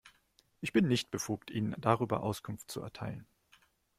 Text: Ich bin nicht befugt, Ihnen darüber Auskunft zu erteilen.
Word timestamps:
Ich 0.61 0.73
bin 0.73 0.87
nicht 0.87 1.11
befugt, 1.11 1.51
Ihnen 1.51 1.75
darüber 1.79 2.23
Auskunft 2.23 2.71
zu 2.71 2.81
erteilen. 2.81 3.27